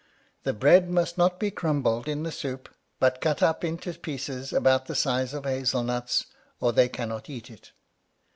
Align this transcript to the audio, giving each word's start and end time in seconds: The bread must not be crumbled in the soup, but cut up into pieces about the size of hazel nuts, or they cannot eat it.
The 0.45 0.53
bread 0.53 0.89
must 0.89 1.15
not 1.19 1.39
be 1.39 1.51
crumbled 1.51 2.07
in 2.07 2.23
the 2.23 2.31
soup, 2.31 2.69
but 2.99 3.21
cut 3.21 3.43
up 3.43 3.63
into 3.63 3.93
pieces 3.93 4.51
about 4.51 4.87
the 4.87 4.95
size 4.95 5.31
of 5.31 5.43
hazel 5.45 5.83
nuts, 5.83 6.25
or 6.59 6.73
they 6.73 6.89
cannot 6.89 7.29
eat 7.29 7.51
it. 7.51 7.71